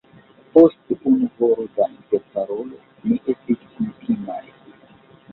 Post 0.53 0.93
unu 1.09 1.27
horo 1.41 1.65
da 1.75 1.85
interparolo, 1.97 2.79
ni 3.09 3.19
estis 3.35 3.61
intimaj. 3.85 4.41